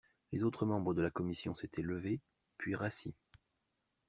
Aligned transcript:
Les 0.31 0.43
autres 0.43 0.65
membres 0.65 0.95
de 0.95 1.01
la 1.03 1.11
Commission 1.11 1.53
s'étaient 1.53 1.83
levés, 1.83 2.21
puis 2.57 2.73
rassis. 2.73 3.13